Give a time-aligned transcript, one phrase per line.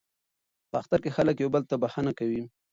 [0.69, 2.41] په اختر کې خلک یو بل ته بخښنه کوي.